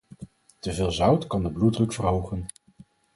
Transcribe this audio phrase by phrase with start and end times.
[0.59, 2.45] Te veel zout kan de bloeddruk verhogen